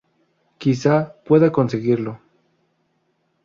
[0.57, 2.19] Quizás pueda conseguirlo.